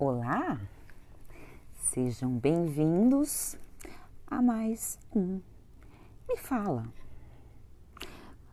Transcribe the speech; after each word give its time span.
Olá, 0.00 0.60
sejam 1.74 2.30
bem-vindos 2.38 3.56
a 4.28 4.40
mais 4.40 4.96
um 5.12 5.40
Me 6.28 6.36
Fala. 6.36 6.86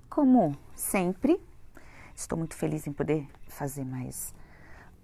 Como 0.10 0.58
sempre, 0.74 1.40
estou 2.16 2.36
muito 2.36 2.56
feliz 2.56 2.88
em 2.88 2.92
poder 2.92 3.28
fazer 3.48 3.86
mais 3.86 4.34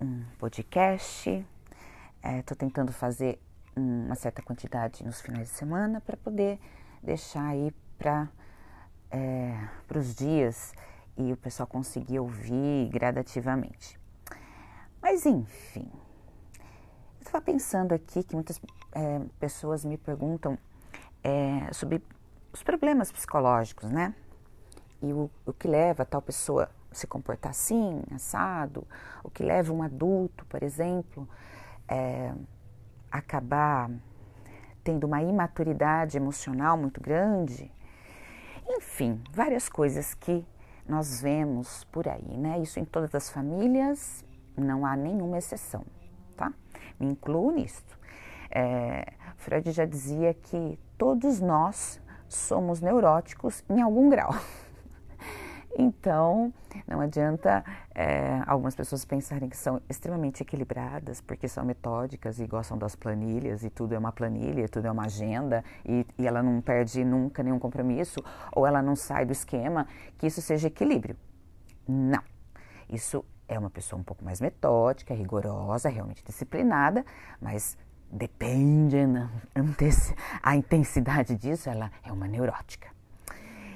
um 0.01 0.23
podcast. 0.39 1.29
Estou 1.29 2.55
é, 2.55 2.57
tentando 2.57 2.91
fazer 2.91 3.39
uma 3.75 4.15
certa 4.15 4.41
quantidade 4.41 5.05
nos 5.05 5.21
finais 5.21 5.47
de 5.49 5.53
semana 5.53 6.01
para 6.01 6.17
poder 6.17 6.59
deixar 7.03 7.49
aí 7.49 7.71
para 7.99 8.27
é, 9.11 9.69
os 9.95 10.15
dias 10.15 10.73
e 11.15 11.31
o 11.31 11.37
pessoal 11.37 11.67
conseguir 11.67 12.17
ouvir 12.17 12.89
gradativamente. 12.89 13.99
Mas 14.99 15.27
enfim, 15.27 15.87
estava 17.31 17.45
pensando 17.45 17.93
aqui 17.93 18.23
que 18.23 18.35
muitas 18.35 18.59
é, 18.91 19.21
pessoas 19.39 19.85
me 19.85 19.97
perguntam 19.97 20.57
é, 21.23 21.71
sobre 21.71 22.03
os 22.51 22.61
problemas 22.61 23.09
psicológicos, 23.09 23.89
né? 23.89 24.13
E 25.01 25.13
o, 25.13 25.31
o 25.45 25.53
que 25.53 25.65
leva 25.67 26.03
a 26.03 26.05
tal 26.05 26.21
pessoa 26.21 26.69
a 26.91 26.93
se 26.93 27.07
comportar 27.07 27.51
assim, 27.51 28.03
assado, 28.13 28.85
o 29.23 29.29
que 29.29 29.43
leva 29.43 29.71
um 29.71 29.81
adulto, 29.81 30.45
por 30.45 30.61
exemplo, 30.61 31.27
é, 31.87 32.33
a 33.09 33.19
acabar 33.19 33.89
tendo 34.83 35.05
uma 35.05 35.23
imaturidade 35.23 36.17
emocional 36.17 36.75
muito 36.75 36.99
grande. 36.99 37.71
Enfim, 38.67 39.23
várias 39.31 39.69
coisas 39.69 40.13
que 40.13 40.45
nós 40.85 41.21
vemos 41.21 41.85
por 41.85 42.09
aí, 42.09 42.37
né? 42.37 42.59
Isso 42.59 42.77
em 42.77 42.85
todas 42.85 43.15
as 43.15 43.29
famílias, 43.29 44.25
não 44.57 44.85
há 44.85 44.97
nenhuma 44.97 45.37
exceção, 45.37 45.85
tá? 46.41 46.53
Me 46.99 47.07
incluo 47.07 47.51
nisto. 47.51 47.99
É, 48.49 49.13
Freud 49.37 49.71
já 49.71 49.85
dizia 49.85 50.33
que 50.33 50.79
todos 50.97 51.39
nós 51.39 52.01
somos 52.27 52.81
neuróticos 52.81 53.63
em 53.69 53.81
algum 53.81 54.09
grau. 54.09 54.33
Então, 55.73 56.53
não 56.85 56.99
adianta 56.99 57.63
é, 57.95 58.41
algumas 58.45 58.75
pessoas 58.75 59.05
pensarem 59.05 59.47
que 59.47 59.55
são 59.55 59.81
extremamente 59.89 60.43
equilibradas, 60.43 61.21
porque 61.21 61.47
são 61.47 61.63
metódicas 61.63 62.41
e 62.41 62.45
gostam 62.45 62.77
das 62.77 62.93
planilhas, 62.93 63.63
e 63.63 63.69
tudo 63.69 63.95
é 63.95 63.97
uma 63.97 64.11
planilha, 64.11 64.67
tudo 64.67 64.87
é 64.87 64.91
uma 64.91 65.05
agenda, 65.05 65.63
e, 65.85 66.05
e 66.19 66.27
ela 66.27 66.43
não 66.43 66.59
perde 66.59 67.05
nunca 67.05 67.41
nenhum 67.41 67.57
compromisso, 67.57 68.21
ou 68.51 68.67
ela 68.67 68.81
não 68.81 68.97
sai 68.97 69.25
do 69.25 69.31
esquema, 69.31 69.87
que 70.17 70.27
isso 70.27 70.41
seja 70.41 70.67
equilíbrio. 70.67 71.15
Não. 71.87 72.21
Isso 72.89 73.23
é 73.51 73.59
uma 73.59 73.69
pessoa 73.69 73.99
um 73.99 74.03
pouco 74.03 74.23
mais 74.23 74.39
metódica, 74.39 75.13
rigorosa, 75.13 75.89
realmente 75.89 76.23
disciplinada, 76.23 77.05
mas 77.39 77.77
depende 78.09 78.97
a 80.41 80.55
intensidade 80.55 81.35
disso, 81.35 81.69
ela 81.69 81.91
é 82.03 82.11
uma 82.11 82.27
neurótica. 82.27 82.89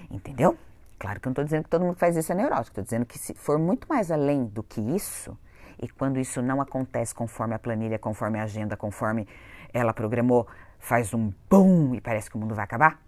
Entendeu? 0.10 0.58
Claro 0.98 1.20
que 1.20 1.28
eu 1.28 1.30
não 1.30 1.34
estou 1.34 1.44
dizendo 1.44 1.64
que 1.64 1.70
todo 1.70 1.84
mundo 1.84 1.98
faz 1.98 2.16
isso 2.16 2.32
é 2.32 2.36
neurótico, 2.36 2.70
estou 2.70 2.84
dizendo 2.84 3.06
que 3.06 3.20
se 3.20 3.34
for 3.34 3.60
muito 3.60 3.88
mais 3.88 4.12
além 4.12 4.46
do 4.46 4.64
que 4.64 4.80
isso, 4.80 5.38
e 5.82 5.90
quando 5.90 6.18
isso 6.20 6.42
não 6.42 6.62
acontece 6.62 7.14
conforme 7.14 7.54
a 7.54 7.60
planilha, 7.60 8.00
conforme 8.00 8.40
a 8.40 8.44
agenda, 8.44 8.78
conforme 8.78 9.28
ela 9.74 9.94
programou, 9.94 10.48
faz 10.80 11.14
um 11.14 11.34
bum 11.50 11.94
e 11.94 12.00
parece 12.00 12.30
que 12.30 12.38
o 12.38 12.40
mundo 12.40 12.56
vai 12.56 12.64
acabar, 12.64 13.02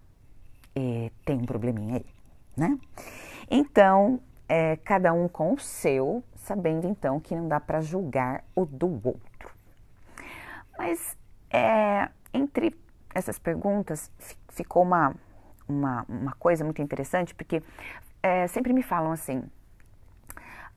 e 0.76 1.10
tem 1.24 1.38
um 1.38 1.46
probleminha 1.46 1.96
aí, 1.96 2.06
né? 2.54 2.78
Então, 3.50 4.20
é, 4.48 4.76
cada 4.76 5.12
um 5.12 5.28
com 5.28 5.54
o 5.54 5.58
seu, 5.58 6.22
sabendo 6.48 6.86
então 6.86 7.20
que 7.20 7.36
não 7.36 7.46
dá 7.46 7.60
para 7.60 7.80
julgar 7.80 8.44
o 8.54 8.64
do 8.64 8.88
outro. 9.06 9.54
Mas 10.76 11.16
é, 11.50 12.08
entre 12.32 12.74
essas 13.14 13.38
perguntas 13.38 14.10
ficou 14.48 14.82
uma 14.82 15.14
uma, 15.68 16.04
uma 16.08 16.32
coisa 16.32 16.64
muito 16.64 16.80
interessante, 16.80 17.34
porque 17.34 17.62
é, 18.22 18.46
sempre 18.46 18.72
me 18.72 18.82
falam 18.82 19.12
assim, 19.12 19.44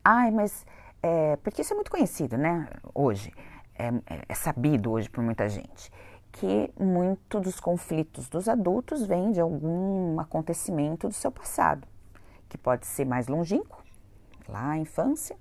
ai, 0.04 0.30
mas 0.30 0.66
é, 1.02 1.36
porque 1.36 1.62
isso 1.62 1.72
é 1.72 1.76
muito 1.76 1.90
conhecido, 1.90 2.36
né, 2.36 2.68
hoje, 2.94 3.32
é, 3.74 3.88
é, 4.28 4.34
sabido 4.34 4.92
hoje 4.92 5.08
por 5.08 5.24
muita 5.24 5.48
gente, 5.48 5.90
que 6.30 6.72
muito 6.78 7.40
dos 7.40 7.58
conflitos 7.58 8.28
dos 8.28 8.48
adultos 8.48 9.04
vêm 9.04 9.32
de 9.32 9.40
algum 9.40 10.20
acontecimento 10.20 11.08
do 11.08 11.14
seu 11.14 11.32
passado, 11.32 11.86
que 12.48 12.58
pode 12.58 12.86
ser 12.86 13.06
mais 13.06 13.28
longínquo, 13.28 13.82
lá 14.48 14.72
a 14.72 14.78
infância, 14.78 15.36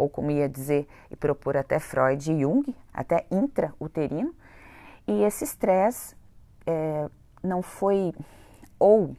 ou 0.00 0.08
como 0.08 0.30
ia 0.30 0.48
dizer 0.48 0.88
e 1.10 1.16
propor 1.16 1.56
até 1.56 1.78
Freud 1.78 2.32
e 2.32 2.40
Jung, 2.40 2.74
até 2.92 3.26
intrauterino, 3.30 4.34
e 5.06 5.22
esse 5.24 5.44
estresse 5.44 6.16
é, 6.66 7.08
não 7.42 7.60
foi 7.62 8.12
ou 8.78 9.14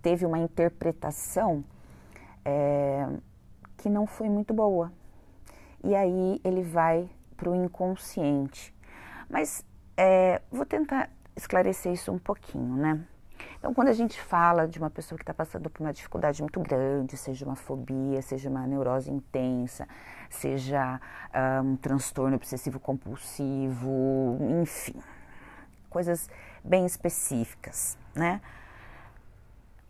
teve 0.00 0.24
uma 0.24 0.38
interpretação 0.38 1.62
é, 2.44 3.06
que 3.76 3.90
não 3.90 4.06
foi 4.06 4.28
muito 4.28 4.54
boa. 4.54 4.90
E 5.84 5.94
aí 5.94 6.40
ele 6.42 6.62
vai 6.62 7.08
para 7.36 7.50
o 7.50 7.54
inconsciente. 7.54 8.74
Mas 9.28 9.64
é, 9.96 10.40
vou 10.50 10.64
tentar 10.64 11.10
esclarecer 11.36 11.92
isso 11.92 12.10
um 12.10 12.18
pouquinho, 12.18 12.76
né? 12.76 13.04
Então, 13.58 13.72
quando 13.72 13.88
a 13.88 13.92
gente 13.92 14.20
fala 14.20 14.66
de 14.66 14.78
uma 14.78 14.90
pessoa 14.90 15.16
que 15.16 15.22
está 15.22 15.34
passando 15.34 15.70
por 15.70 15.82
uma 15.82 15.92
dificuldade 15.92 16.42
muito 16.42 16.60
grande, 16.60 17.16
seja 17.16 17.44
uma 17.44 17.56
fobia, 17.56 18.20
seja 18.22 18.48
uma 18.48 18.66
neurose 18.66 19.10
intensa, 19.10 19.86
seja 20.28 21.00
uh, 21.34 21.62
um 21.62 21.76
transtorno 21.76 22.36
obsessivo 22.36 22.78
compulsivo, 22.78 24.36
enfim, 24.62 24.94
coisas 25.90 26.28
bem 26.62 26.86
específicas, 26.86 27.98
né? 28.14 28.40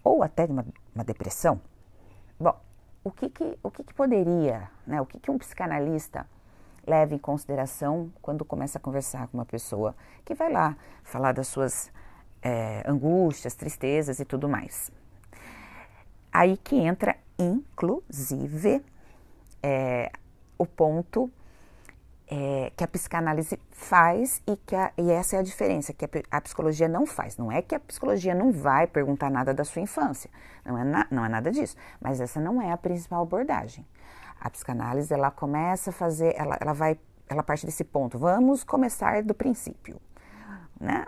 ou 0.08 0.22
até 0.22 0.46
de 0.46 0.52
uma, 0.52 0.64
uma 0.94 1.04
depressão, 1.04 1.60
bom, 2.40 2.58
o 3.04 3.10
que, 3.10 3.28
que, 3.28 3.58
o 3.62 3.70
que, 3.70 3.84
que 3.84 3.92
poderia, 3.92 4.70
né, 4.86 5.00
o 5.00 5.06
que, 5.06 5.18
que 5.20 5.30
um 5.30 5.38
psicanalista 5.38 6.26
leva 6.86 7.14
em 7.14 7.18
consideração 7.18 8.10
quando 8.22 8.44
começa 8.44 8.78
a 8.78 8.80
conversar 8.80 9.28
com 9.28 9.36
uma 9.36 9.44
pessoa 9.44 9.94
que 10.24 10.34
vai 10.34 10.50
lá 10.50 10.76
falar 11.02 11.32
das 11.32 11.48
suas 11.48 11.92
é, 12.42 12.82
angústias, 12.86 13.54
tristezas 13.54 14.20
e 14.20 14.24
tudo 14.24 14.48
mais? 14.48 14.90
Aí 16.32 16.56
que 16.56 16.76
entra, 16.76 17.16
inclusive, 17.38 18.84
é, 19.62 20.10
o 20.58 20.66
ponto 20.66 21.30
é, 22.30 22.70
que 22.76 22.84
a 22.84 22.88
psicanálise 22.88 23.58
faz 23.70 24.42
e 24.46 24.56
que 24.56 24.76
a, 24.76 24.92
e 24.98 25.10
essa 25.10 25.36
é 25.36 25.38
a 25.38 25.42
diferença 25.42 25.92
que 25.94 26.04
a, 26.04 26.08
a, 26.30 26.40
psicologia 26.40 26.86
não 26.86 27.06
faz. 27.06 27.36
Não 27.36 27.50
é 27.50 27.62
que 27.62 27.74
a 27.74 27.80
psicologia 27.80 28.34
não 28.34 28.52
vai 28.52 28.86
perguntar 28.86 29.30
nada 29.30 29.54
da 29.54 29.64
sua 29.64 29.80
infância, 29.80 30.30
não 30.64 30.76
é, 30.76 30.84
na, 30.84 31.06
não 31.10 31.24
é 31.24 31.28
nada 31.28 31.50
disso. 31.50 31.76
Mas 32.00 32.20
essa 32.20 32.40
não 32.40 32.60
é 32.60 32.70
a 32.70 32.76
principal 32.76 33.22
abordagem. 33.22 33.86
A 34.40 34.50
psicanálise 34.50 35.12
ela 35.12 35.30
começa 35.30 35.90
a 35.90 35.92
fazer, 35.92 36.34
ela, 36.36 36.56
ela 36.60 36.72
vai, 36.72 36.98
ela 37.28 37.42
parte 37.42 37.64
desse 37.64 37.82
ponto. 37.82 38.18
Vamos 38.18 38.62
começar 38.62 39.22
do 39.22 39.34
princípio, 39.34 40.00
né? 40.78 41.06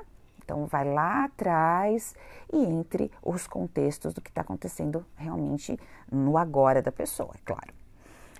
Então 0.50 0.66
vai 0.66 0.84
lá 0.84 1.26
atrás 1.26 2.12
e 2.52 2.56
entre 2.56 3.08
os 3.22 3.46
contextos 3.46 4.12
do 4.12 4.20
que 4.20 4.30
está 4.30 4.40
acontecendo 4.40 5.06
realmente 5.14 5.78
no 6.10 6.36
agora 6.36 6.82
da 6.82 6.90
pessoa, 6.90 7.30
é 7.36 7.40
claro. 7.44 7.72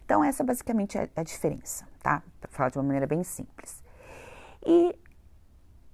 Então, 0.05 0.25
essa 0.25 0.43
basicamente 0.43 0.99
é 0.99 1.09
a 1.15 1.23
diferença, 1.23 1.87
tá? 2.03 2.21
Para 2.41 2.51
falar 2.51 2.71
de 2.71 2.79
uma 2.79 2.83
maneira 2.83 3.07
bem 3.07 3.23
simples. 3.23 3.81
E, 4.67 4.99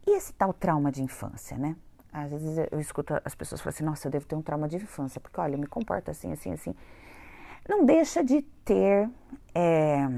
e 0.07 0.17
esse 0.17 0.33
tal 0.33 0.55
trauma 0.55 0.91
de 0.91 1.03
infância, 1.03 1.59
né? 1.59 1.77
Às 2.11 2.31
vezes 2.31 2.67
eu 2.71 2.81
escuto 2.81 3.13
as 3.23 3.35
pessoas 3.35 3.61
falarem 3.61 3.77
assim: 3.77 3.85
nossa, 3.85 4.09
eu 4.09 4.11
devo 4.11 4.25
ter 4.25 4.37
um 4.37 4.41
trauma 4.41 4.67
de 4.67 4.77
infância, 4.77 5.21
porque 5.21 5.39
olha, 5.39 5.57
eu 5.57 5.59
me 5.59 5.67
comporto 5.67 6.11
assim, 6.11 6.33
assim, 6.33 6.51
assim. 6.51 6.75
Não 7.69 7.85
deixa 7.85 8.25
de 8.25 8.41
ter 8.65 9.11
é, 9.55 10.09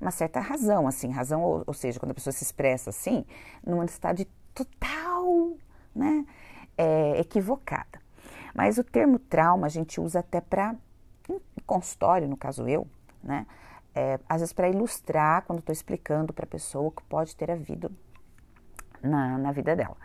uma 0.00 0.10
certa 0.10 0.40
razão, 0.40 0.88
assim, 0.88 1.12
razão, 1.12 1.40
ou, 1.40 1.62
ou, 1.68 1.72
seja, 1.72 2.00
quando 2.00 2.10
a 2.10 2.14
pessoa 2.14 2.32
se 2.32 2.42
expressa 2.42 2.90
assim, 2.90 3.24
numa 3.64 3.84
estado 3.84 4.26
total, 4.54 5.56
né, 5.94 6.24
é, 6.76 7.20
equivocada. 7.20 8.00
Mas 8.54 8.78
o 8.78 8.84
termo 8.84 9.18
trauma 9.18 9.66
a 9.66 9.70
gente 9.70 10.00
usa 10.00 10.20
até 10.20 10.40
para 10.40 10.74
consultório, 11.66 12.28
no 12.28 12.36
caso 12.36 12.68
eu, 12.68 12.86
né? 13.22 13.46
É, 13.94 14.18
às 14.28 14.40
vezes 14.40 14.52
para 14.52 14.68
ilustrar 14.68 15.42
quando 15.42 15.58
estou 15.58 15.72
explicando 15.72 16.32
para 16.32 16.44
a 16.44 16.48
pessoa 16.48 16.88
o 16.88 16.90
que 16.90 17.02
pode 17.04 17.36
ter 17.36 17.50
havido 17.50 17.90
na, 19.02 19.36
na 19.38 19.52
vida 19.52 19.76
dela. 19.76 19.96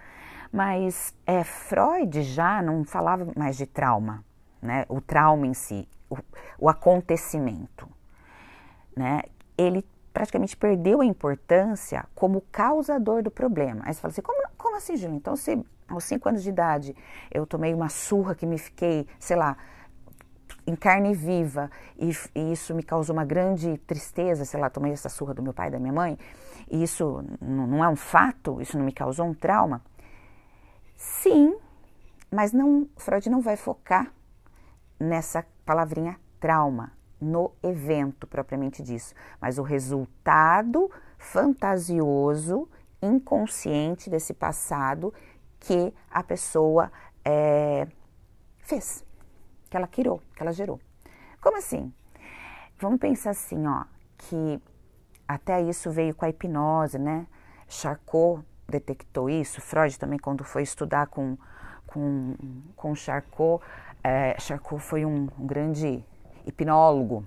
Mas 0.52 1.14
é, 1.26 1.44
Freud 1.44 2.22
já 2.24 2.62
não 2.62 2.84
falava 2.84 3.32
mais 3.36 3.58
de 3.58 3.66
trauma, 3.66 4.24
né? 4.62 4.86
O 4.90 5.02
trauma 5.02 5.48
em 5.48 5.54
si, 5.54 5.88
o, 6.10 6.18
o 6.60 6.70
acontecimento, 6.70 7.88
né? 8.96 9.22
Ele 9.58 9.84
praticamente 10.18 10.58
perdeu 10.58 11.00
a 11.00 11.06
importância 11.06 12.04
como 12.16 12.42
causador 12.52 13.22
do 13.22 13.30
problema. 13.30 13.84
Aí 13.86 13.94
você 13.94 14.02
fala 14.02 14.12
assim, 14.12 14.24
como, 14.24 14.42
como 14.58 14.76
assim, 14.76 14.98
Júlio? 14.98 15.16
Então, 15.16 15.36
se 15.36 15.64
aos 15.88 16.06
5 16.06 16.28
anos 16.28 16.42
de 16.42 16.50
idade 16.50 16.96
eu 17.30 17.46
tomei 17.46 17.72
uma 17.72 17.88
surra 17.88 18.34
que 18.34 18.44
me 18.44 18.58
fiquei, 18.58 19.06
sei 19.20 19.38
lá, 19.38 19.56
em 20.66 20.76
carne 20.76 21.14
viva 21.14 21.70
e, 22.00 22.10
e, 22.34 22.52
isso 22.52 22.74
me 22.74 22.82
causou 22.82 23.16
uma 23.16 23.24
grande 23.24 23.78
tristeza, 23.86 24.44
sei 24.44 24.60
lá, 24.60 24.72
tomei 24.72 24.92
essa 24.92 25.08
surra 25.08 25.36
do 25.36 25.44
meu 25.44 25.54
pai 25.54 25.68
e 25.68 25.72
da 25.72 25.78
minha 25.78 25.94
mãe, 25.94 26.18
e 26.68 26.82
isso 26.82 27.24
não 27.40 27.84
é 27.84 27.88
um 27.88 27.96
fato, 27.96 28.60
isso 28.60 28.76
não 28.76 28.86
me 28.86 28.92
causou 28.92 29.24
um 29.24 29.36
trauma? 29.36 29.84
Sim, 30.96 31.56
mas 32.32 32.52
não, 32.52 32.90
Freud 32.98 33.30
não 33.30 33.40
vai 33.40 33.56
focar 33.56 34.12
nessa 35.00 35.46
palavrinha 35.64 36.20
trauma, 36.40 36.97
no 37.20 37.52
evento 37.64 38.28
propriamente 38.28 38.84
disso, 38.84 39.14
mas 39.42 39.58
o 39.58 39.64
resultado 39.64 40.90
fantasioso, 41.18 42.70
inconsciente 43.02 44.10
desse 44.10 44.34
passado 44.34 45.14
que 45.60 45.94
a 46.10 46.24
pessoa 46.24 46.92
é, 47.26 47.88
fez, 48.60 49.04
que 49.70 49.76
ela 49.76 49.88
criou, 49.88 50.22
que 50.36 50.42
ela 50.42 50.52
gerou. 50.52 50.80
Como 51.42 51.58
assim? 51.58 51.94
Vamos 52.80 53.00
pensar 53.00 53.32
assim, 53.32 53.66
ó, 53.68 53.84
que 54.18 54.62
até 55.28 55.62
isso 55.62 55.92
veio 55.92 56.14
com 56.14 56.26
a 56.26 56.30
hipnose, 56.30 57.00
né? 57.00 57.28
Charcot 57.68 58.44
detectou 58.68 59.30
isso, 59.30 59.62
Freud 59.62 59.98
também 59.98 60.20
quando 60.20 60.44
foi 60.44 60.62
estudar 60.62 61.08
com, 61.08 61.38
com, 61.86 62.36
com 62.76 62.96
Charcot, 62.96 63.64
é, 64.04 64.40
Charcot 64.40 64.82
foi 64.82 65.06
um, 65.06 65.28
um 65.40 65.48
grande 65.48 66.06
hipnólogo, 66.48 67.26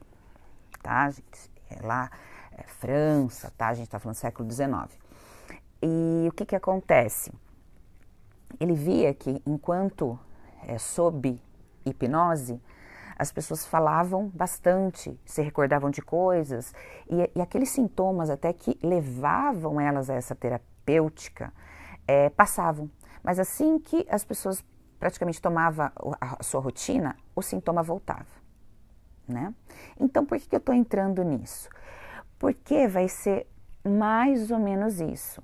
tá, 0.82 1.10
gente? 1.10 1.50
É 1.70 1.86
lá, 1.86 2.10
é 2.52 2.62
França, 2.64 3.52
tá? 3.56 3.68
A 3.68 3.74
gente 3.74 3.86
está 3.86 3.98
falando 3.98 4.16
século 4.16 4.50
XIX. 4.50 4.98
E 5.82 6.26
o 6.28 6.32
que 6.32 6.44
que 6.44 6.56
acontece? 6.56 7.32
Ele 8.58 8.74
via 8.74 9.14
que 9.14 9.40
enquanto 9.46 10.18
é, 10.66 10.76
sob 10.78 11.40
hipnose, 11.84 12.60
as 13.16 13.30
pessoas 13.30 13.66
falavam 13.66 14.28
bastante, 14.28 15.18
se 15.24 15.42
recordavam 15.42 15.90
de 15.90 16.00
coisas, 16.00 16.74
e, 17.08 17.30
e 17.34 17.40
aqueles 17.40 17.68
sintomas 17.68 18.30
até 18.30 18.52
que 18.52 18.78
levavam 18.82 19.80
elas 19.80 20.08
a 20.08 20.14
essa 20.14 20.34
terapêutica 20.34 21.52
é, 22.06 22.30
passavam. 22.30 22.90
Mas 23.22 23.38
assim 23.38 23.78
que 23.78 24.06
as 24.10 24.24
pessoas 24.24 24.64
praticamente 24.98 25.40
tomavam 25.40 25.90
a 26.20 26.42
sua 26.42 26.60
rotina, 26.60 27.16
o 27.34 27.42
sintoma 27.42 27.82
voltava 27.82 28.40
né? 29.30 29.54
Então, 29.98 30.24
por 30.24 30.38
que, 30.38 30.54
eu 30.54 30.58
estou 30.58 30.74
entrando 30.74 31.22
nisso? 31.22 31.68
Porque 32.38 32.86
vai 32.88 33.08
ser 33.08 33.46
mais 33.84 34.50
ou 34.50 34.58
menos 34.58 35.00
isso. 35.00 35.42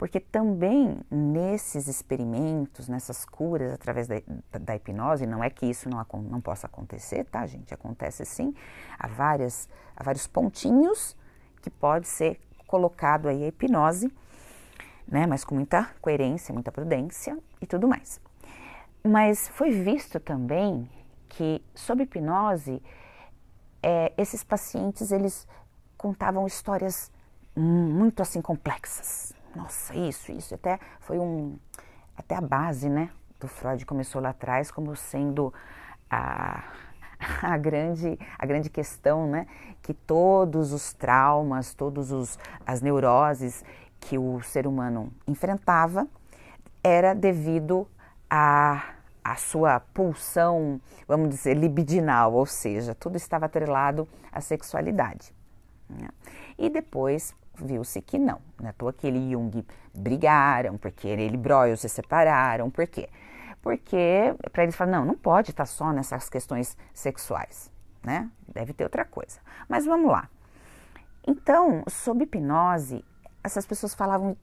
Porque 0.00 0.18
também 0.18 0.98
nesses 1.10 1.86
experimentos, 1.86 2.88
nessas 2.88 3.24
curas 3.26 3.72
através 3.72 4.08
da, 4.08 4.16
da, 4.58 4.74
hipnose, 4.74 5.26
não 5.26 5.44
é 5.44 5.50
que 5.50 5.66
isso 5.66 5.90
não, 5.90 6.02
não 6.22 6.40
possa 6.40 6.66
acontecer, 6.66 7.24
tá, 7.24 7.44
gente? 7.44 7.74
Acontece 7.74 8.24
sim. 8.24 8.54
Há, 8.98 9.06
várias, 9.06 9.68
há 9.94 10.02
vários 10.02 10.26
pontinhos 10.26 11.14
que 11.60 11.68
pode 11.68 12.08
ser 12.08 12.40
colocado 12.66 13.28
aí 13.28 13.44
a 13.44 13.48
hipnose, 13.48 14.10
né? 15.06 15.26
Mas 15.26 15.44
com 15.44 15.54
muita 15.54 15.90
coerência, 16.00 16.54
muita 16.54 16.72
prudência 16.72 17.36
e 17.60 17.66
tudo 17.66 17.86
mais. 17.86 18.18
Mas 19.04 19.48
foi 19.48 19.70
visto 19.70 20.18
também 20.18 20.88
que 21.28 21.62
sob 21.74 22.02
hipnose 22.02 22.82
é, 23.82 24.12
esses 24.16 24.44
pacientes 24.44 25.12
eles 25.12 25.46
contavam 25.96 26.46
histórias 26.46 27.10
muito 27.56 28.22
assim 28.22 28.40
complexas. 28.40 29.32
Nossa, 29.54 29.94
isso, 29.94 30.32
isso. 30.32 30.54
Até 30.54 30.78
foi 31.00 31.18
um, 31.18 31.58
até 32.16 32.36
a 32.36 32.40
base, 32.40 32.88
né, 32.88 33.10
do 33.38 33.48
Freud 33.48 33.84
começou 33.84 34.20
lá 34.20 34.30
atrás 34.30 34.70
como 34.70 34.94
sendo 34.94 35.52
a, 36.08 36.64
a 37.42 37.56
grande, 37.56 38.18
a 38.38 38.46
grande 38.46 38.70
questão, 38.70 39.26
né, 39.26 39.46
que 39.82 39.92
todos 39.92 40.72
os 40.72 40.92
traumas, 40.92 41.74
todos 41.74 42.12
os 42.12 42.38
as 42.66 42.80
neuroses 42.80 43.64
que 43.98 44.16
o 44.16 44.40
ser 44.42 44.66
humano 44.66 45.12
enfrentava 45.26 46.06
era 46.82 47.14
devido 47.14 47.86
a 48.28 48.94
a 49.24 49.36
sua 49.36 49.80
pulsão, 49.80 50.80
vamos 51.06 51.28
dizer, 51.30 51.54
libidinal, 51.54 52.32
ou 52.32 52.46
seja, 52.46 52.94
tudo 52.94 53.16
estava 53.16 53.46
atrelado 53.46 54.08
à 54.32 54.40
sexualidade. 54.40 55.34
Né? 55.88 56.08
E 56.58 56.68
depois 56.68 57.34
viu-se 57.54 58.00
que 58.00 58.18
não, 58.18 58.40
né? 58.60 58.72
toa 58.76 58.92
que 58.92 59.06
ele 59.06 59.18
e 59.18 59.32
Jung 59.32 59.66
brigaram, 59.94 60.78
porque 60.78 61.06
ele 61.08 61.34
e 61.34 61.36
Breuil 61.36 61.76
se 61.76 61.88
separaram, 61.88 62.70
por 62.70 62.86
quê? 62.86 63.08
Porque 63.62 64.34
para 64.52 64.62
eles 64.62 64.74
falaram, 64.74 65.00
não, 65.00 65.06
não 65.08 65.14
pode 65.18 65.50
estar 65.50 65.66
só 65.66 65.92
nessas 65.92 66.30
questões 66.30 66.76
sexuais, 66.94 67.70
né? 68.02 68.30
Deve 68.48 68.72
ter 68.72 68.84
outra 68.84 69.04
coisa. 69.04 69.38
Mas 69.68 69.84
vamos 69.84 70.10
lá. 70.10 70.28
Então, 71.26 71.84
sob 71.86 72.24
hipnose, 72.24 73.04
essas 73.44 73.66
pessoas 73.66 73.94
falavam, 73.94 74.34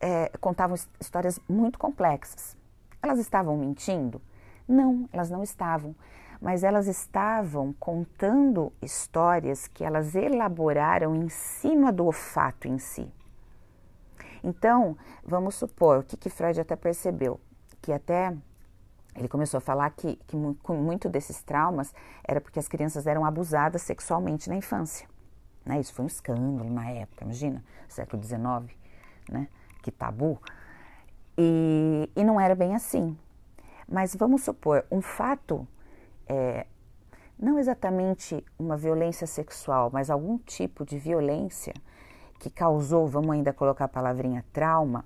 é, 0.00 0.30
contavam 0.40 0.76
histórias 0.98 1.38
muito 1.46 1.78
complexas. 1.78 2.56
Elas 3.02 3.18
estavam 3.18 3.56
mentindo? 3.56 4.22
Não, 4.66 5.08
elas 5.12 5.28
não 5.28 5.42
estavam. 5.42 5.94
Mas 6.40 6.64
elas 6.64 6.86
estavam 6.86 7.72
contando 7.78 8.72
histórias 8.80 9.68
que 9.68 9.84
elas 9.84 10.14
elaboraram 10.14 11.14
em 11.14 11.28
cima 11.28 11.92
do 11.92 12.06
olfato 12.06 12.66
em 12.66 12.78
si. 12.78 13.08
Então, 14.42 14.96
vamos 15.24 15.54
supor, 15.54 15.98
o 15.98 16.02
que, 16.02 16.16
que 16.16 16.28
Freud 16.28 16.60
até 16.60 16.74
percebeu? 16.74 17.38
Que 17.80 17.92
até 17.92 18.36
ele 19.14 19.28
começou 19.28 19.58
a 19.58 19.60
falar 19.60 19.90
que, 19.90 20.16
que 20.26 20.36
muito 20.36 21.08
desses 21.08 21.42
traumas 21.42 21.94
era 22.24 22.40
porque 22.40 22.58
as 22.58 22.66
crianças 22.66 23.06
eram 23.06 23.24
abusadas 23.24 23.82
sexualmente 23.82 24.48
na 24.48 24.56
infância. 24.56 25.06
Né? 25.64 25.78
Isso 25.78 25.94
foi 25.94 26.04
um 26.04 26.08
escândalo 26.08 26.70
na 26.70 26.90
época, 26.90 27.24
imagina, 27.24 27.62
século 27.88 28.22
XIX, 28.22 28.76
né? 29.28 29.48
que 29.82 29.90
tabu. 29.90 30.40
E, 31.36 32.10
e 32.14 32.24
não 32.24 32.40
era 32.40 32.54
bem 32.54 32.74
assim. 32.74 33.16
Mas 33.88 34.14
vamos 34.14 34.42
supor, 34.42 34.84
um 34.90 35.00
fato, 35.00 35.66
é, 36.26 36.66
não 37.38 37.58
exatamente 37.58 38.44
uma 38.58 38.76
violência 38.76 39.26
sexual, 39.26 39.90
mas 39.92 40.10
algum 40.10 40.38
tipo 40.38 40.84
de 40.84 40.98
violência 40.98 41.74
que 42.38 42.50
causou, 42.50 43.06
vamos 43.06 43.30
ainda 43.30 43.52
colocar 43.52 43.84
a 43.84 43.88
palavrinha 43.88 44.44
trauma, 44.52 45.04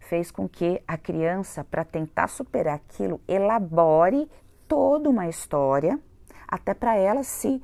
fez 0.00 0.30
com 0.30 0.48
que 0.48 0.82
a 0.86 0.96
criança, 0.96 1.64
para 1.64 1.84
tentar 1.84 2.28
superar 2.28 2.76
aquilo, 2.76 3.20
elabore 3.26 4.30
toda 4.66 5.08
uma 5.08 5.28
história, 5.28 5.98
até 6.46 6.72
para 6.74 6.96
ela 6.96 7.22
se 7.22 7.62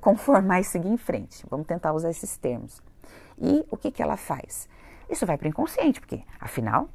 conformar 0.00 0.60
e 0.60 0.64
seguir 0.64 0.88
em 0.88 0.96
frente. 0.96 1.44
Vamos 1.50 1.66
tentar 1.66 1.92
usar 1.92 2.10
esses 2.10 2.36
termos. 2.36 2.80
E 3.38 3.66
o 3.70 3.76
que, 3.76 3.90
que 3.90 4.02
ela 4.02 4.16
faz? 4.16 4.68
Isso 5.10 5.26
vai 5.26 5.36
para 5.36 5.46
o 5.46 5.48
inconsciente, 5.48 6.00
porque 6.00 6.22
afinal 6.38 6.88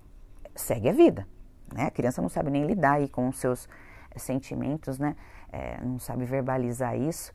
segue 0.56 0.90
a 0.90 0.94
vida. 0.94 1.28
Né? 1.74 1.86
A 1.86 1.92
criança 1.92 2.22
não 2.22 2.30
sabe 2.30 2.50
nem 2.50 2.66
lidar 2.66 2.94
aí 2.94 3.08
com 3.08 3.28
os 3.30 3.38
seus 3.38 3.68
sentimentos, 4.16 4.98
né? 4.98 5.16
É, 5.52 5.80
não 5.82 6.00
sabe 6.00 6.26
verbalizar 6.26 6.98
isso. 6.98 7.34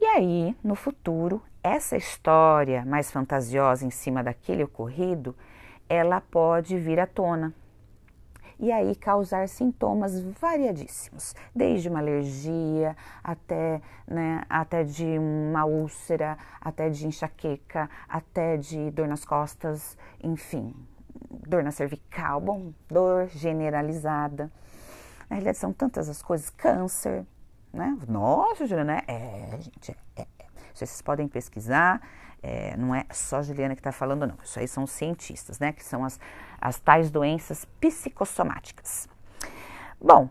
E 0.00 0.04
aí, 0.04 0.56
no 0.62 0.74
futuro, 0.74 1.42
essa 1.62 1.96
história 1.96 2.84
mais 2.84 3.10
fantasiosa 3.10 3.86
em 3.86 3.90
cima 3.90 4.22
daquele 4.22 4.64
ocorrido, 4.64 5.36
ela 5.88 6.20
pode 6.20 6.78
vir 6.78 6.98
à 6.98 7.06
tona. 7.06 7.54
E 8.58 8.70
aí 8.70 8.94
causar 8.94 9.48
sintomas 9.48 10.20
variadíssimos, 10.20 11.34
desde 11.54 11.88
uma 11.88 11.98
alergia 11.98 12.96
até, 13.22 13.80
né, 14.06 14.42
até 14.48 14.84
de 14.84 15.18
uma 15.18 15.64
úlcera, 15.64 16.38
até 16.60 16.88
de 16.88 17.06
enxaqueca, 17.06 17.90
até 18.08 18.56
de 18.56 18.90
dor 18.92 19.08
nas 19.08 19.24
costas, 19.24 19.98
enfim, 20.22 20.74
dor 21.46 21.62
na 21.62 21.70
cervical, 21.70 22.40
bom, 22.40 22.72
dor 22.88 23.28
generalizada. 23.28 24.50
Na 25.28 25.36
realidade, 25.36 25.58
são 25.58 25.72
tantas 25.72 26.08
as 26.08 26.22
coisas, 26.22 26.50
câncer, 26.50 27.26
né? 27.72 27.96
Nossa, 28.08 28.66
Juliana, 28.66 29.02
é, 29.06 29.58
gente, 29.60 29.96
é, 30.16 30.22
é. 30.22 30.26
Vocês 30.74 31.02
podem 31.02 31.28
pesquisar, 31.28 32.00
é, 32.42 32.76
não 32.76 32.94
é 32.94 33.04
só 33.10 33.38
a 33.38 33.42
Juliana 33.42 33.74
que 33.74 33.80
está 33.80 33.92
falando, 33.92 34.26
não. 34.26 34.36
Isso 34.42 34.58
aí 34.58 34.68
são 34.68 34.84
os 34.84 34.90
cientistas, 34.90 35.58
né? 35.58 35.72
Que 35.72 35.84
são 35.84 36.04
as, 36.04 36.18
as 36.60 36.78
tais 36.78 37.10
doenças 37.10 37.64
psicossomáticas. 37.80 39.08
Bom, 40.00 40.28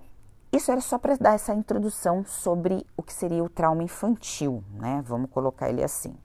isso 0.52 0.72
era 0.72 0.82
só 0.82 0.98
para 0.98 1.16
dar 1.16 1.34
essa 1.34 1.54
introdução 1.54 2.26
sobre 2.26 2.86
o 2.98 3.02
que 3.02 3.14
seria 3.14 3.44
o 3.44 3.50
trauma 3.50 3.84
infantil, 3.84 4.64
né? 4.74 5.02
Vamos 5.06 5.30
colocar 5.30 5.70
ele 5.70 5.84
assim. 5.84 6.16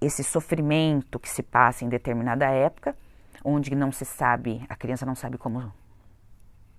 Esse 0.00 0.22
sofrimento 0.22 1.18
que 1.18 1.28
se 1.28 1.42
passa 1.42 1.84
em 1.84 1.88
determinada 1.88 2.46
época 2.46 2.96
onde 3.44 3.74
não 3.74 3.92
se 3.92 4.04
sabe, 4.04 4.64
a 4.68 4.74
criança 4.74 5.04
não 5.04 5.14
sabe 5.14 5.36
como 5.36 5.72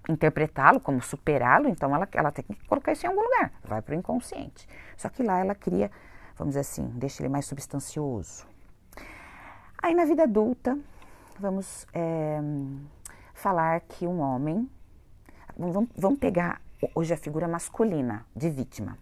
interpretá-lo, 0.09 0.79
como 0.79 1.01
superá-lo, 1.01 1.67
então 1.67 1.95
ela, 1.95 2.07
ela 2.11 2.31
tem 2.31 2.43
que 2.43 2.55
colocar 2.67 2.91
isso 2.91 3.05
em 3.05 3.09
algum 3.09 3.21
lugar, 3.21 3.51
vai 3.63 3.81
para 3.81 3.95
o 3.95 3.97
inconsciente. 3.97 4.67
Só 4.97 5.09
que 5.09 5.23
lá 5.23 5.39
ela 5.39 5.55
cria, 5.55 5.91
vamos 6.35 6.51
dizer 6.51 6.61
assim, 6.61 6.87
deixa 6.95 7.21
ele 7.21 7.29
mais 7.29 7.45
substancioso. 7.45 8.45
Aí 9.81 9.93
na 9.93 10.05
vida 10.05 10.23
adulta, 10.23 10.77
vamos 11.39 11.85
é, 11.93 12.39
falar 13.33 13.81
que 13.81 14.07
um 14.07 14.19
homem, 14.19 14.69
vamos, 15.57 15.89
vamos 15.95 16.19
pegar 16.19 16.61
hoje 16.93 17.13
a 17.13 17.17
figura 17.17 17.47
masculina 17.47 18.25
de 18.35 18.49
vítima 18.49 18.97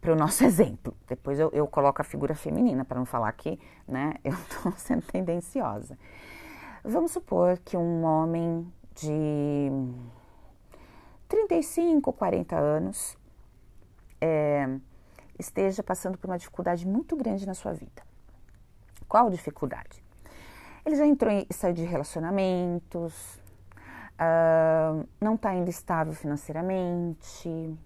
para 0.00 0.12
o 0.12 0.16
nosso 0.16 0.44
exemplo. 0.44 0.94
Depois 1.08 1.38
eu, 1.38 1.50
eu, 1.52 1.66
coloco 1.66 2.00
a 2.00 2.04
figura 2.04 2.34
feminina 2.34 2.84
para 2.84 2.98
não 2.98 3.06
falar 3.06 3.32
que, 3.32 3.58
né, 3.88 4.14
eu 4.24 4.32
estou 4.32 4.72
sendo 4.72 5.02
tendenciosa. 5.02 5.98
Vamos 6.86 7.12
supor 7.12 7.56
que 7.64 7.78
um 7.78 8.04
homem 8.04 8.70
de 8.94 9.70
35, 11.26 12.12
40 12.12 12.54
anos 12.54 13.16
é, 14.20 14.68
esteja 15.38 15.82
passando 15.82 16.18
por 16.18 16.28
uma 16.28 16.36
dificuldade 16.36 16.86
muito 16.86 17.16
grande 17.16 17.46
na 17.46 17.54
sua 17.54 17.72
vida. 17.72 18.02
Qual 19.08 19.30
dificuldade? 19.30 20.04
Ele 20.84 20.94
já 20.94 21.06
entrou 21.06 21.32
e 21.32 21.46
saiu 21.54 21.72
de 21.72 21.84
relacionamentos, 21.84 23.40
uh, 24.20 25.08
não 25.18 25.36
está 25.36 25.50
ainda 25.50 25.70
estável 25.70 26.12
financeiramente, 26.12 27.78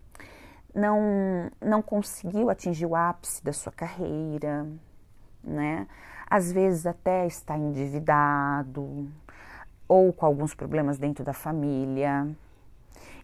não, 0.74 1.48
não 1.60 1.80
conseguiu 1.80 2.50
atingir 2.50 2.86
o 2.86 2.96
ápice 2.96 3.44
da 3.44 3.52
sua 3.52 3.70
carreira, 3.70 4.66
né? 5.42 5.86
Às 6.28 6.52
vezes 6.52 6.86
até 6.86 7.26
está 7.26 7.56
endividado 7.56 9.08
ou 9.86 10.12
com 10.12 10.26
alguns 10.26 10.54
problemas 10.54 10.98
dentro 10.98 11.24
da 11.24 11.32
família. 11.32 12.28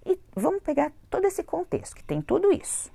E 0.06 0.18
vamos 0.34 0.62
pegar 0.62 0.92
todo 1.10 1.26
esse 1.26 1.42
contexto, 1.42 1.94
que 1.94 2.04
tem 2.04 2.20
tudo 2.20 2.52
isso. 2.52 2.92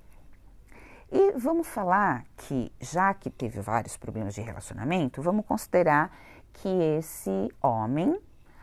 E 1.12 1.32
vamos 1.32 1.68
falar 1.68 2.24
que, 2.38 2.72
já 2.80 3.14
que 3.14 3.30
teve 3.30 3.62
vários 3.62 3.98
problemas 3.98 4.36
de 4.36 4.42
relacionamento, 4.42 5.22
vamos 5.22 5.46
considerar 5.46 6.16
que 6.54 6.68
esse 6.68 7.50
homem 7.62 8.20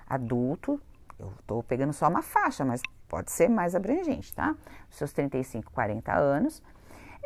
adulto, 0.08 0.80
eu 1.18 1.32
estou 1.40 1.62
pegando 1.62 1.92
só 1.92 2.08
uma 2.08 2.22
faixa, 2.22 2.64
mas 2.64 2.80
pode 3.08 3.32
ser 3.32 3.48
mais 3.48 3.74
abrangente, 3.74 4.32
tá? 4.32 4.54
Seus 4.90 5.12
35, 5.12 5.72
40 5.72 6.12
anos, 6.12 6.62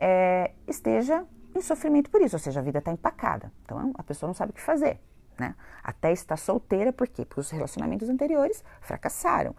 é, 0.00 0.52
esteja 0.66 1.26
em 1.59 1.62
sofrimento 1.62 2.11
por 2.11 2.21
isso, 2.21 2.37
ou 2.37 2.40
seja, 2.40 2.61
a 2.61 2.62
vida 2.62 2.78
está 2.78 2.92
empacada. 2.92 3.52
Então 3.64 3.92
a 3.95 4.02
pessoa 4.02 4.28
não 4.28 4.35
sabe 4.35 4.50
o 4.50 4.54
que 4.54 4.61
fazer. 4.61 5.00
Né? 5.38 5.54
Até 5.83 6.12
está 6.12 6.37
solteira, 6.37 6.92
por 6.92 7.09
quê? 7.09 7.25
Porque 7.25 7.40
os 7.40 7.50
relacionamentos 7.50 8.09
anteriores 8.11 8.62
fracassaram. 8.83 9.57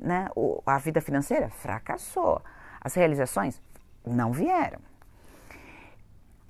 Né? 0.00 0.28
O, 0.34 0.60
a 0.66 0.76
vida 0.78 1.00
financeira 1.00 1.48
fracassou. 1.50 2.42
As 2.80 2.94
realizações 2.94 3.62
não 4.04 4.32
vieram. 4.32 4.80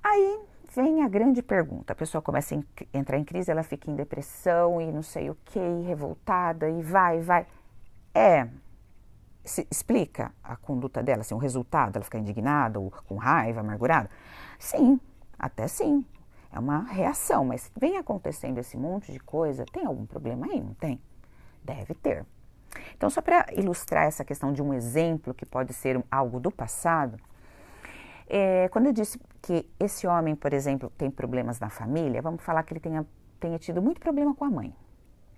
Aí 0.03 0.39
vem 0.75 1.03
a 1.03 1.07
grande 1.07 1.41
pergunta. 1.41 1.93
A 1.93 1.95
pessoa 1.95 2.21
começa 2.21 2.55
a 2.55 2.97
entrar 2.97 3.17
em 3.17 3.23
crise, 3.23 3.51
ela 3.51 3.63
fica 3.63 3.89
em 3.89 3.95
depressão 3.95 4.81
e 4.81 4.91
não 4.91 5.01
sei 5.01 5.29
o 5.29 5.37
que, 5.45 5.59
revoltada 5.85 6.69
e 6.69 6.81
vai, 6.81 7.21
vai. 7.21 7.45
É, 8.13 8.47
se 9.45 9.67
explica 9.69 10.33
a 10.43 10.55
conduta 10.55 11.01
dela, 11.03 11.21
assim, 11.21 11.35
o 11.35 11.37
resultado, 11.37 11.95
ela 11.95 12.03
ficar 12.03 12.19
indignada 12.19 12.79
ou 12.79 12.91
com 13.07 13.15
raiva, 13.15 13.61
amargurada? 13.61 14.09
Sim, 14.59 14.99
até 15.37 15.67
sim. 15.67 16.05
É 16.51 16.59
uma 16.59 16.79
reação, 16.83 17.45
mas 17.45 17.71
vem 17.77 17.97
acontecendo 17.97 18.57
esse 18.57 18.77
monte 18.77 19.11
de 19.11 19.19
coisa, 19.19 19.65
tem 19.71 19.85
algum 19.85 20.05
problema 20.05 20.47
aí? 20.47 20.61
Não 20.61 20.73
tem? 20.73 21.01
Deve 21.63 21.93
ter. 21.93 22.25
Então, 22.95 23.09
só 23.09 23.21
para 23.21 23.45
ilustrar 23.53 24.05
essa 24.05 24.23
questão 24.23 24.51
de 24.51 24.61
um 24.61 24.73
exemplo 24.73 25.33
que 25.33 25.45
pode 25.45 25.73
ser 25.73 26.03
algo 26.09 26.39
do 26.39 26.51
passado, 26.51 27.17
é, 28.27 28.67
quando 28.69 28.87
eu 28.87 28.93
disse 28.93 29.19
que 29.41 29.69
esse 29.79 30.07
homem, 30.07 30.35
por 30.35 30.53
exemplo, 30.53 30.91
tem 30.97 31.11
problemas 31.11 31.59
na 31.59 31.69
família, 31.69 32.21
vamos 32.21 32.41
falar 32.41 32.63
que 32.63 32.73
ele 32.73 32.79
tenha, 32.79 33.05
tenha 33.39 33.59
tido 33.59 33.81
muito 33.81 33.99
problema 33.99 34.33
com 34.33 34.45
a 34.45 34.49
mãe, 34.49 34.75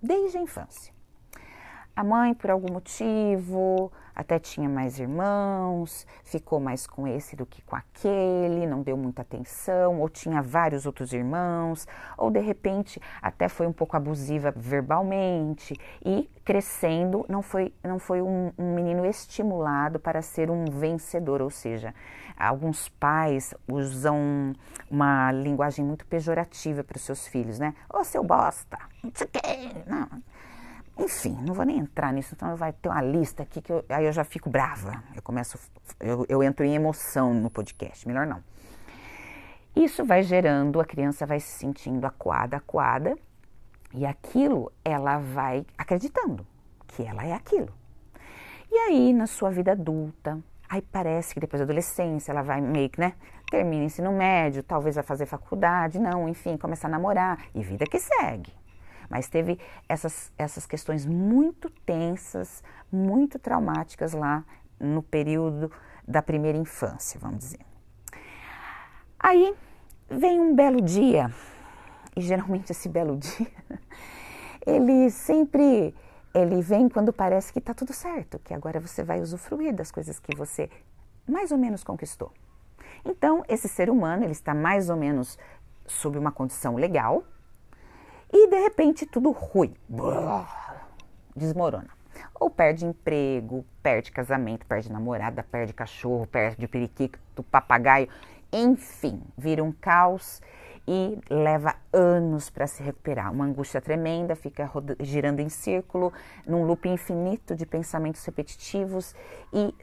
desde 0.01 0.37
a 0.37 0.41
infância. 0.41 0.96
A 1.97 2.03
mãe, 2.03 2.31
por 2.31 2.51
algum 2.51 2.71
motivo, 2.71 3.91
até 4.15 4.37
tinha 4.37 4.69
mais 4.69 4.99
irmãos, 4.99 6.05
ficou 6.23 6.59
mais 6.59 6.85
com 6.85 7.07
esse 7.07 7.35
do 7.35 7.43
que 7.43 7.59
com 7.63 7.75
aquele, 7.75 8.67
não 8.67 8.83
deu 8.83 8.95
muita 8.95 9.23
atenção, 9.23 9.99
ou 9.99 10.07
tinha 10.07 10.39
vários 10.39 10.85
outros 10.85 11.11
irmãos, 11.11 11.87
ou 12.15 12.29
de 12.29 12.39
repente 12.39 13.01
até 13.19 13.49
foi 13.49 13.65
um 13.65 13.73
pouco 13.73 13.97
abusiva 13.97 14.53
verbalmente 14.55 15.75
e 16.05 16.29
crescendo 16.45 17.25
não 17.27 17.41
foi, 17.41 17.73
não 17.83 17.97
foi 17.97 18.21
um, 18.21 18.53
um 18.59 18.75
menino 18.75 19.03
estimulado 19.03 19.97
para 19.97 20.21
ser 20.21 20.51
um 20.51 20.65
vencedor, 20.65 21.41
ou 21.41 21.49
seja, 21.49 21.95
alguns 22.37 22.89
pais 22.89 23.55
usam 23.67 24.53
uma 24.87 25.31
linguagem 25.31 25.83
muito 25.83 26.05
pejorativa 26.05 26.83
para 26.83 26.97
os 26.97 27.01
seus 27.01 27.27
filhos, 27.27 27.57
né? 27.57 27.73
Ô 27.91 28.03
seu 28.03 28.23
bosta, 28.23 28.77
não 29.03 29.11
sei 29.15 29.27
o 29.27 29.89
não 29.89 30.36
enfim, 30.99 31.37
não 31.45 31.53
vou 31.53 31.65
nem 31.65 31.77
entrar 31.77 32.11
nisso, 32.11 32.33
então 32.35 32.55
vai 32.55 32.73
ter 32.73 32.89
uma 32.89 33.01
lista 33.01 33.43
aqui 33.43 33.61
que 33.61 33.71
eu, 33.71 33.85
aí 33.89 34.05
eu 34.05 34.11
já 34.11 34.23
fico 34.23 34.49
brava. 34.49 35.03
Eu 35.15 35.21
começo, 35.21 35.59
eu, 35.99 36.25
eu 36.27 36.41
entro 36.41 36.65
em 36.65 36.73
emoção 36.73 37.33
no 37.33 37.49
podcast, 37.49 38.07
melhor 38.07 38.25
não. 38.25 38.43
Isso 39.75 40.03
vai 40.03 40.23
gerando, 40.23 40.79
a 40.79 40.85
criança 40.85 41.25
vai 41.25 41.39
se 41.39 41.59
sentindo 41.59 42.05
acuada, 42.05 42.57
acuada, 42.57 43.15
e 43.93 44.05
aquilo 44.05 44.71
ela 44.83 45.19
vai 45.19 45.65
acreditando 45.77 46.45
que 46.87 47.03
ela 47.03 47.23
é 47.23 47.33
aquilo. 47.33 47.69
E 48.71 48.75
aí, 48.75 49.13
na 49.13 49.27
sua 49.27 49.51
vida 49.51 49.73
adulta, 49.73 50.39
aí 50.67 50.81
parece 50.81 51.33
que 51.33 51.39
depois 51.39 51.59
da 51.59 51.63
adolescência 51.63 52.31
ela 52.31 52.41
vai 52.41 52.59
meio 52.59 52.89
que, 52.89 52.99
né? 52.99 53.13
Termina 53.49 53.85
ensino 53.85 54.11
médio, 54.11 54.63
talvez 54.63 54.95
vai 54.95 55.03
fazer 55.03 55.25
faculdade, 55.25 55.99
não, 55.99 56.27
enfim, 56.27 56.57
começa 56.57 56.87
a 56.87 56.89
namorar, 56.89 57.45
e 57.53 57.61
vida 57.61 57.85
que 57.85 57.99
segue. 57.99 58.51
Mas 59.09 59.27
teve 59.27 59.59
essas, 59.87 60.31
essas 60.37 60.65
questões 60.65 61.05
muito 61.05 61.69
tensas, 61.85 62.63
muito 62.91 63.39
traumáticas 63.39 64.13
lá 64.13 64.43
no 64.79 65.01
período 65.01 65.71
da 66.07 66.21
primeira 66.21 66.57
infância, 66.57 67.19
vamos 67.19 67.39
dizer. 67.39 67.59
Aí 69.19 69.55
vem 70.09 70.39
um 70.39 70.55
belo 70.55 70.81
dia, 70.81 71.31
e 72.15 72.21
geralmente 72.21 72.71
esse 72.71 72.87
belo 72.87 73.17
dia, 73.17 73.51
ele 74.65 75.09
sempre 75.09 75.93
ele 76.33 76.61
vem 76.61 76.87
quando 76.87 77.11
parece 77.11 77.51
que 77.51 77.59
está 77.59 77.73
tudo 77.73 77.93
certo, 77.93 78.37
que 78.39 78.53
agora 78.53 78.79
você 78.79 79.03
vai 79.03 79.19
usufruir 79.21 79.73
das 79.73 79.91
coisas 79.91 80.19
que 80.19 80.35
você 80.35 80.69
mais 81.27 81.51
ou 81.51 81.57
menos 81.57 81.83
conquistou. 81.83 82.31
Então, 83.03 83.43
esse 83.47 83.67
ser 83.67 83.89
humano, 83.89 84.23
ele 84.23 84.33
está 84.33 84.53
mais 84.53 84.89
ou 84.89 84.95
menos 84.95 85.37
sob 85.85 86.17
uma 86.17 86.31
condição 86.31 86.75
legal, 86.75 87.23
e 88.31 88.49
de 88.49 88.59
repente 88.59 89.05
tudo 89.05 89.31
ruim, 89.31 89.73
desmorona. 91.35 91.89
Ou 92.39 92.49
perde 92.49 92.85
emprego, 92.85 93.65
perde 93.81 94.11
casamento, 94.11 94.65
perde 94.65 94.91
namorada, 94.91 95.43
perde 95.43 95.73
cachorro, 95.73 96.27
perde 96.27 96.67
periquito, 96.67 97.43
papagaio, 97.43 98.09
enfim, 98.51 99.21
vira 99.37 99.63
um 99.63 99.71
caos 99.71 100.41
e 100.87 101.19
leva 101.29 101.75
anos 101.91 102.49
para 102.49 102.65
se 102.65 102.81
recuperar. 102.81 103.31
Uma 103.31 103.45
angústia 103.45 103.81
tremenda, 103.81 104.35
fica 104.35 104.69
girando 104.99 105.39
em 105.39 105.49
círculo, 105.49 106.13
num 106.45 106.63
loop 106.63 106.87
infinito 106.87 107.55
de 107.55 107.65
pensamentos 107.65 108.23
repetitivos 108.25 109.13
e, 109.53 109.73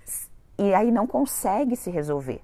e 0.58 0.74
aí 0.74 0.90
não 0.90 1.06
consegue 1.06 1.76
se 1.76 1.90
resolver 1.90 2.40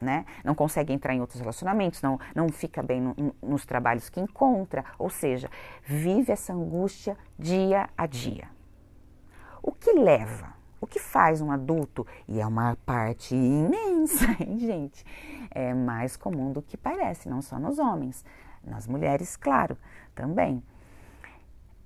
né? 0.00 0.24
Não 0.44 0.54
consegue 0.54 0.92
entrar 0.92 1.14
em 1.14 1.20
outros 1.20 1.40
relacionamentos, 1.40 2.00
não, 2.00 2.18
não 2.34 2.48
fica 2.48 2.82
bem 2.82 3.00
no, 3.00 3.34
nos 3.42 3.66
trabalhos 3.66 4.08
que 4.08 4.20
encontra, 4.20 4.84
ou 4.98 5.10
seja, 5.10 5.50
vive 5.84 6.32
essa 6.32 6.52
angústia 6.52 7.16
dia 7.38 7.88
a 7.96 8.06
dia. 8.06 8.48
O 9.62 9.72
que 9.72 9.92
leva? 9.92 10.54
O 10.80 10.86
que 10.86 10.98
faz 10.98 11.42
um 11.42 11.52
adulto, 11.52 12.06
e 12.26 12.40
é 12.40 12.46
uma 12.46 12.76
parte 12.86 13.34
imensa, 13.34 14.24
hein, 14.40 14.58
gente? 14.58 15.04
É 15.50 15.74
mais 15.74 16.16
comum 16.16 16.52
do 16.52 16.62
que 16.62 16.76
parece, 16.76 17.28
não 17.28 17.42
só 17.42 17.58
nos 17.58 17.78
homens, 17.78 18.24
nas 18.64 18.86
mulheres, 18.86 19.36
claro, 19.36 19.76
também. 20.14 20.62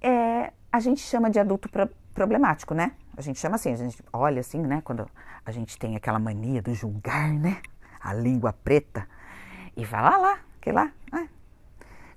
É, 0.01 0.53
a 0.71 0.79
gente 0.79 1.01
chama 1.01 1.29
de 1.29 1.41
adulto 1.41 1.69
pro, 1.69 1.89
problemático, 2.15 2.73
né? 2.73 2.93
A 3.17 3.21
gente 3.21 3.39
chama 3.39 3.57
assim, 3.57 3.73
a 3.73 3.77
gente 3.77 4.03
olha 4.13 4.41
assim, 4.41 4.61
né? 4.61 4.81
Quando 4.85 5.09
a 5.45 5.51
gente 5.51 5.77
tem 5.77 5.97
aquela 5.97 6.19
mania 6.19 6.63
do 6.63 6.73
julgar, 6.75 7.33
né? 7.33 7.61
A 8.05 8.13
língua 8.13 8.53
preta, 8.53 9.09
e 9.75 9.85
vai 9.85 10.03
lá, 10.03 10.17
lá, 10.19 10.39
que 10.61 10.71
lá, 10.71 10.93
né? 11.11 11.29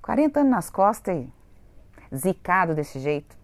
40 0.02 0.42
anos 0.42 0.52
nas 0.52 0.70
costas 0.70 1.16
e 1.16 1.34
zicado 2.16 2.76
desse 2.76 3.00
jeito. 3.00 3.38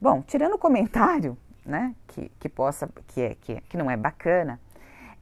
Bom, 0.00 0.22
tirando 0.22 0.54
o 0.54 0.58
comentário, 0.58 1.36
né, 1.64 1.94
que, 2.08 2.28
que 2.40 2.48
possa, 2.48 2.88
que, 3.08 3.20
é, 3.20 3.34
que, 3.34 3.60
que 3.60 3.76
não 3.76 3.90
é 3.90 3.96
bacana, 3.96 4.60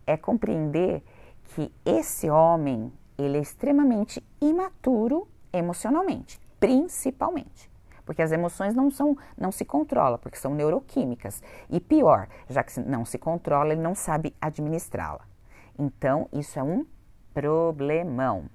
é 0.06 0.16
compreender 0.16 1.02
que 1.44 1.72
esse 1.84 2.30
homem, 2.30 2.92
ele 3.18 3.38
é 3.38 3.40
extremamente 3.40 4.24
imaturo 4.40 5.28
emocionalmente, 5.52 6.40
principalmente. 6.58 7.70
Porque 8.04 8.22
as 8.22 8.32
emoções 8.32 8.74
não, 8.74 8.90
são, 8.90 9.16
não 9.36 9.52
se 9.52 9.64
controlam, 9.64 10.18
porque 10.18 10.38
são 10.38 10.54
neuroquímicas. 10.54 11.42
E 11.68 11.78
pior, 11.78 12.28
já 12.48 12.62
que 12.62 12.80
não 12.80 13.04
se 13.04 13.18
controla, 13.18 13.72
ele 13.72 13.82
não 13.82 13.94
sabe 13.94 14.34
administrá-la. 14.40 15.29
Então, 15.78 16.28
isso 16.32 16.58
é 16.58 16.62
um 16.62 16.86
problemão. 17.32 18.46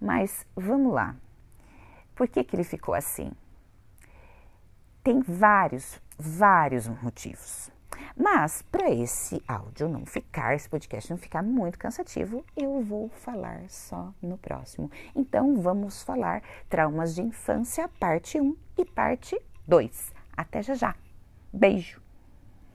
Mas 0.00 0.46
vamos 0.54 0.92
lá. 0.92 1.16
Por 2.14 2.28
que, 2.28 2.44
que 2.44 2.54
ele 2.54 2.64
ficou 2.64 2.94
assim? 2.94 3.32
Tem 5.02 5.20
vários, 5.20 6.00
vários 6.18 6.88
motivos. 6.88 7.70
Mas 8.16 8.62
para 8.62 8.90
esse 8.90 9.42
áudio 9.46 9.88
não 9.88 10.06
ficar, 10.06 10.54
esse 10.54 10.68
podcast 10.68 11.10
não 11.10 11.18
ficar 11.18 11.42
muito 11.42 11.78
cansativo, 11.78 12.44
eu 12.56 12.80
vou 12.80 13.08
falar 13.08 13.68
só 13.68 14.12
no 14.22 14.38
próximo. 14.38 14.90
Então 15.14 15.60
vamos 15.60 16.02
falar 16.02 16.42
traumas 16.68 17.14
de 17.14 17.22
infância, 17.22 17.88
parte 18.00 18.40
1 18.40 18.56
e 18.78 18.84
parte 18.84 19.40
2. 19.66 20.12
Até 20.36 20.62
já 20.62 20.74
já. 20.74 20.94
Beijo! 21.52 22.03